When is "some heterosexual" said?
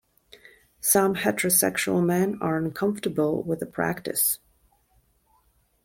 0.79-2.03